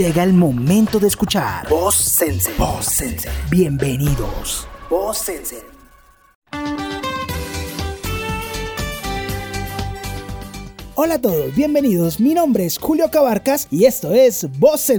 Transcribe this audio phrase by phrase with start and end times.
[0.00, 2.50] Llega el momento de escuchar Voz Sense.
[2.56, 3.28] Voz Sense.
[3.50, 4.66] Bienvenidos.
[4.88, 5.79] Voz Sense.
[11.02, 12.20] Hola a todos, bienvenidos.
[12.20, 14.92] Mi nombre es Julio Cabarcas y esto es Voz.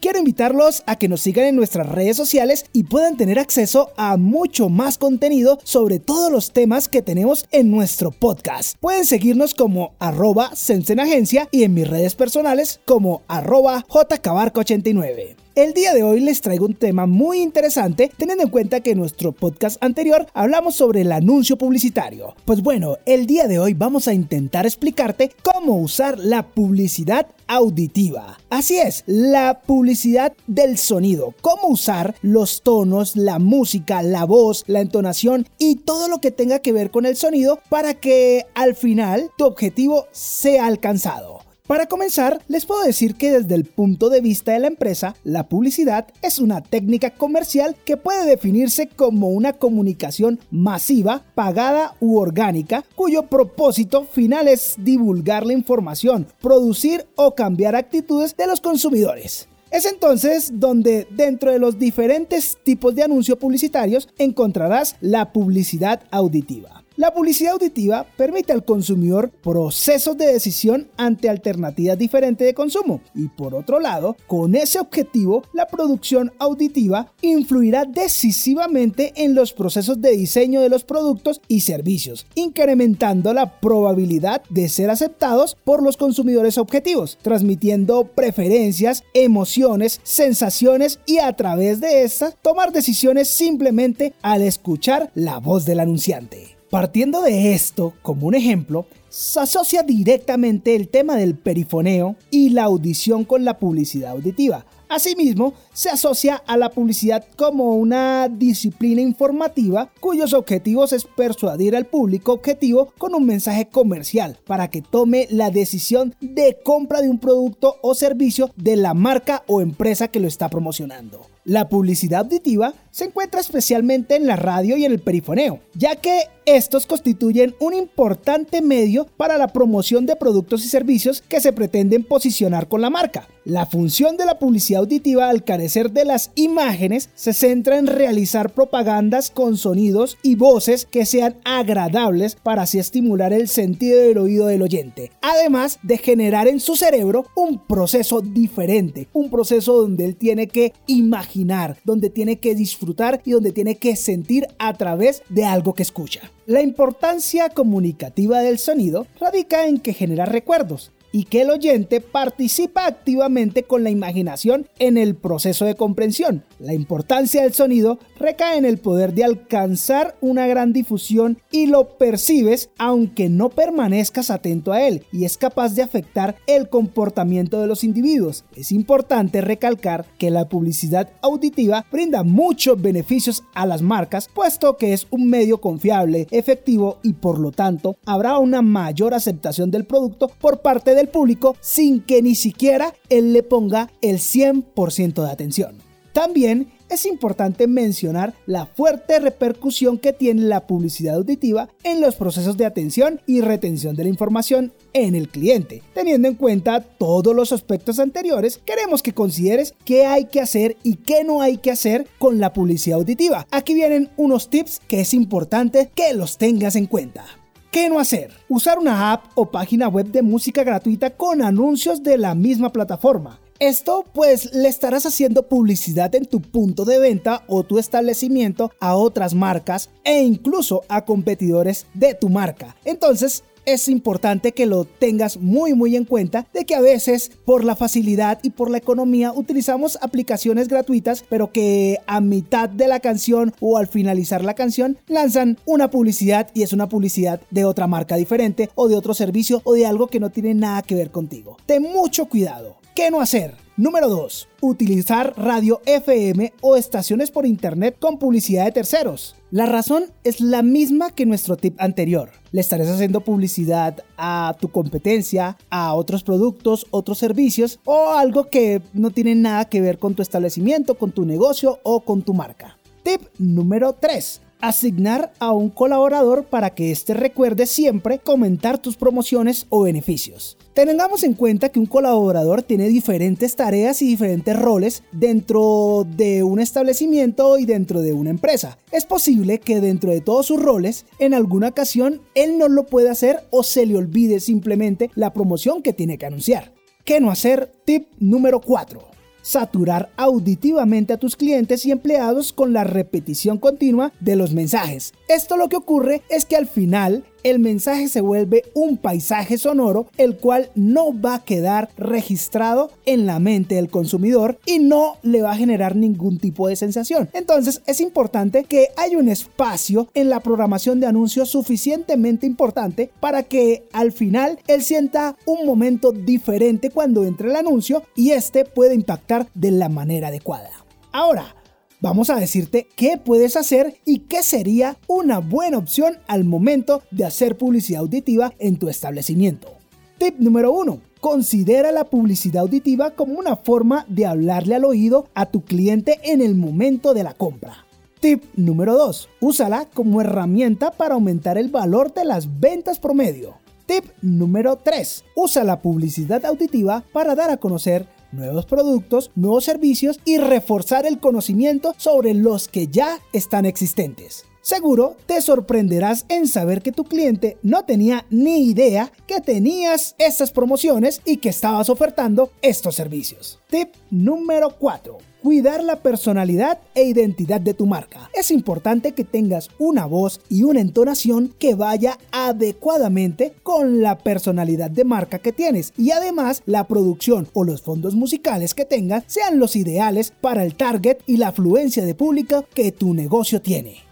[0.00, 4.16] Quiero invitarlos a que nos sigan en nuestras redes sociales y puedan tener acceso a
[4.16, 8.76] mucho más contenido sobre todos los temas que tenemos en nuestro podcast.
[8.78, 15.47] Pueden seguirnos como arroba Sensenagencia y en mis redes personales como arroba jcabarca89.
[15.58, 18.98] El día de hoy les traigo un tema muy interesante teniendo en cuenta que en
[18.98, 22.36] nuestro podcast anterior hablamos sobre el anuncio publicitario.
[22.44, 28.38] Pues bueno, el día de hoy vamos a intentar explicarte cómo usar la publicidad auditiva.
[28.50, 34.78] Así es, la publicidad del sonido, cómo usar los tonos, la música, la voz, la
[34.78, 39.32] entonación y todo lo que tenga que ver con el sonido para que al final
[39.36, 41.37] tu objetivo sea alcanzado.
[41.68, 45.50] Para comenzar, les puedo decir que desde el punto de vista de la empresa, la
[45.50, 52.86] publicidad es una técnica comercial que puede definirse como una comunicación masiva, pagada u orgánica,
[52.94, 59.46] cuyo propósito final es divulgar la información, producir o cambiar actitudes de los consumidores.
[59.70, 66.82] Es entonces donde dentro de los diferentes tipos de anuncios publicitarios encontrarás la publicidad auditiva.
[66.98, 73.28] La publicidad auditiva permite al consumidor procesos de decisión ante alternativas diferentes de consumo y
[73.28, 80.10] por otro lado, con ese objetivo, la producción auditiva influirá decisivamente en los procesos de
[80.10, 86.58] diseño de los productos y servicios, incrementando la probabilidad de ser aceptados por los consumidores
[86.58, 95.12] objetivos, transmitiendo preferencias, emociones, sensaciones y a través de estas tomar decisiones simplemente al escuchar
[95.14, 96.57] la voz del anunciante.
[96.70, 102.64] Partiendo de esto, como un ejemplo, se asocia directamente el tema del perifoneo y la
[102.64, 109.90] audición con la publicidad auditiva, Asimismo, se asocia a la publicidad como una disciplina informativa
[110.00, 115.50] cuyos objetivos es persuadir al público objetivo con un mensaje comercial para que tome la
[115.50, 120.28] decisión de compra de un producto o servicio de la marca o empresa que lo
[120.28, 121.26] está promocionando.
[121.48, 126.24] La publicidad auditiva se encuentra especialmente en la radio y en el perifoneo, ya que
[126.44, 132.04] estos constituyen un importante medio para la promoción de productos y servicios que se pretenden
[132.04, 133.28] posicionar con la marca.
[133.44, 138.52] La función de la publicidad auditiva al carecer de las imágenes se centra en realizar
[138.52, 144.46] propagandas con sonidos y voces que sean agradables para así estimular el sentido del oído
[144.48, 150.16] del oyente, además de generar en su cerebro un proceso diferente, un proceso donde él
[150.16, 151.37] tiene que imaginar,
[151.84, 156.30] donde tiene que disfrutar y donde tiene que sentir a través de algo que escucha.
[156.46, 162.86] La importancia comunicativa del sonido radica en que genera recuerdos, y que el oyente participa
[162.86, 166.44] activamente con la imaginación en el proceso de comprensión.
[166.58, 171.96] La importancia del sonido recae en el poder de alcanzar una gran difusión y lo
[171.98, 177.66] percibes aunque no permanezcas atento a él y es capaz de afectar el comportamiento de
[177.66, 178.44] los individuos.
[178.54, 184.92] Es importante recalcar que la publicidad auditiva brinda muchos beneficios a las marcas puesto que
[184.92, 190.28] es un medio confiable, efectivo y por lo tanto habrá una mayor aceptación del producto
[190.40, 195.30] por parte de del público sin que ni siquiera él le ponga el 100% de
[195.30, 195.88] atención.
[196.12, 202.56] También es importante mencionar la fuerte repercusión que tiene la publicidad auditiva en los procesos
[202.56, 205.82] de atención y retención de la información en el cliente.
[205.94, 210.96] Teniendo en cuenta todos los aspectos anteriores, queremos que consideres qué hay que hacer y
[210.96, 213.46] qué no hay que hacer con la publicidad auditiva.
[213.50, 217.37] Aquí vienen unos tips que es importante que los tengas en cuenta.
[217.70, 218.30] ¿Qué no hacer?
[218.48, 223.40] Usar una app o página web de música gratuita con anuncios de la misma plataforma.
[223.58, 228.94] Esto pues le estarás haciendo publicidad en tu punto de venta o tu establecimiento a
[228.94, 232.74] otras marcas e incluso a competidores de tu marca.
[232.86, 237.64] Entonces es importante que lo tengas muy muy en cuenta de que a veces por
[237.64, 243.00] la facilidad y por la economía utilizamos aplicaciones gratuitas pero que a mitad de la
[243.00, 247.86] canción o al finalizar la canción lanzan una publicidad y es una publicidad de otra
[247.86, 251.10] marca diferente o de otro servicio o de algo que no tiene nada que ver
[251.10, 251.58] contigo.
[251.66, 252.77] Ten mucho cuidado.
[252.98, 253.54] ¿Qué no hacer?
[253.76, 254.48] Número 2.
[254.60, 259.36] Utilizar radio FM o estaciones por internet con publicidad de terceros.
[259.52, 262.32] La razón es la misma que nuestro tip anterior.
[262.50, 268.82] Le estarás haciendo publicidad a tu competencia, a otros productos, otros servicios o algo que
[268.94, 272.78] no tiene nada que ver con tu establecimiento, con tu negocio o con tu marca.
[273.04, 274.40] Tip número 3.
[274.60, 280.58] Asignar a un colaborador para que éste recuerde siempre comentar tus promociones o beneficios.
[280.74, 286.58] Tengamos en cuenta que un colaborador tiene diferentes tareas y diferentes roles dentro de un
[286.58, 288.78] establecimiento y dentro de una empresa.
[288.90, 293.12] Es posible que dentro de todos sus roles, en alguna ocasión, él no lo pueda
[293.12, 296.72] hacer o se le olvide simplemente la promoción que tiene que anunciar.
[297.04, 297.70] ¿Qué no hacer?
[297.84, 299.17] Tip número 4
[299.48, 305.14] saturar auditivamente a tus clientes y empleados con la repetición continua de los mensajes.
[305.26, 310.06] Esto lo que ocurre es que al final el mensaje se vuelve un paisaje sonoro
[310.16, 315.42] el cual no va a quedar registrado en la mente del consumidor y no le
[315.42, 317.28] va a generar ningún tipo de sensación.
[317.32, 323.42] Entonces es importante que haya un espacio en la programación de anuncios suficientemente importante para
[323.42, 328.94] que al final él sienta un momento diferente cuando entre el anuncio y este puede
[328.94, 330.70] impactar de la manera adecuada.
[331.12, 331.54] Ahora,
[332.00, 337.24] Vamos a decirte qué puedes hacer y qué sería una buena opción al momento de
[337.24, 339.72] hacer publicidad auditiva en tu establecimiento.
[340.16, 341.00] Tip número 1.
[341.20, 346.40] Considera la publicidad auditiva como una forma de hablarle al oído a tu cliente en
[346.40, 347.84] el momento de la compra.
[348.20, 349.28] Tip número 2.
[349.40, 353.56] Úsala como herramienta para aumentar el valor de las ventas promedio.
[353.86, 355.24] Tip número 3.
[355.34, 361.18] Usa la publicidad auditiva para dar a conocer nuevos productos, nuevos servicios y reforzar el
[361.18, 364.44] conocimiento sobre los que ya están existentes.
[364.62, 370.50] Seguro te sorprenderás en saber que tu cliente no tenía ni idea que tenías estas
[370.50, 373.60] promociones y que estabas ofertando estos servicios.
[373.70, 378.30] Tip número 4 cuidar la personalidad e identidad de tu marca.
[378.34, 384.90] Es importante que tengas una voz y una entonación que vaya adecuadamente con la personalidad
[384.90, 389.58] de marca que tienes y además la producción o los fondos musicales que tengas sean
[389.58, 394.07] los ideales para el target y la afluencia de público que tu negocio tiene.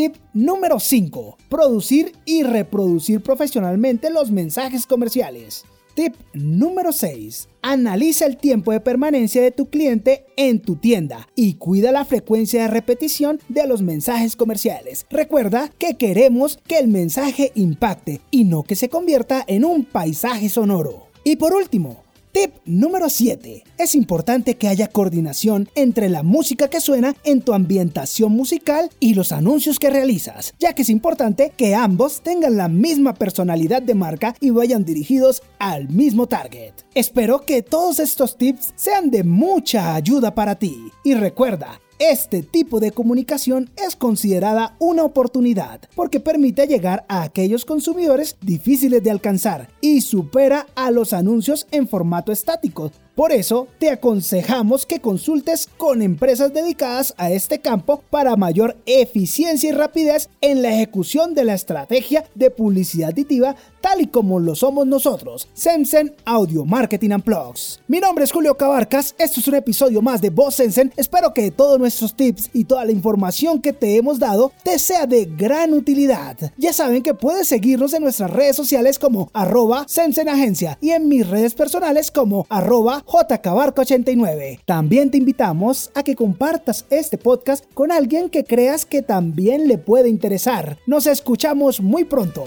[0.00, 1.36] Tip número 5.
[1.50, 5.66] Producir y reproducir profesionalmente los mensajes comerciales.
[5.94, 7.50] Tip número 6.
[7.60, 12.62] Analiza el tiempo de permanencia de tu cliente en tu tienda y cuida la frecuencia
[12.62, 15.04] de repetición de los mensajes comerciales.
[15.10, 20.48] Recuerda que queremos que el mensaje impacte y no que se convierta en un paisaje
[20.48, 21.08] sonoro.
[21.24, 23.64] Y por último, Tip número 7.
[23.76, 29.14] Es importante que haya coordinación entre la música que suena en tu ambientación musical y
[29.14, 33.96] los anuncios que realizas, ya que es importante que ambos tengan la misma personalidad de
[33.96, 36.72] marca y vayan dirigidos al mismo target.
[36.94, 40.92] Espero que todos estos tips sean de mucha ayuda para ti.
[41.02, 47.66] Y recuerda, este tipo de comunicación es considerada una oportunidad porque permite llegar a aquellos
[47.66, 52.90] consumidores difíciles de alcanzar y supera a los anuncios en formato estático
[53.20, 59.68] por eso, te aconsejamos que consultes con empresas dedicadas a este campo para mayor eficiencia
[59.68, 64.54] y rapidez en la ejecución de la estrategia de publicidad aditiva tal y como lo
[64.54, 67.80] somos nosotros, Sensen Audio Marketing and Plugs.
[67.88, 71.50] Mi nombre es Julio Cabarcas, esto es un episodio más de Voz Sensen, espero que
[71.50, 75.72] todos nuestros tips y toda la información que te hemos dado te sea de gran
[75.72, 76.36] utilidad.
[76.56, 81.08] Ya saben que puedes seguirnos en nuestras redes sociales como arroba Sensen Agencia y en
[81.08, 84.60] mis redes personales como arroba JCabarca89.
[84.64, 89.78] También te invitamos a que compartas este podcast con alguien que creas que también le
[89.78, 90.78] puede interesar.
[90.86, 92.44] Nos escuchamos muy pronto.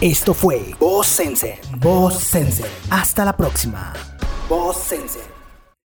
[0.00, 1.58] Esto fue Voz Sense.
[1.78, 2.64] Voz Sense.
[2.90, 3.92] Hasta la próxima.
[4.48, 5.37] Voz Sense.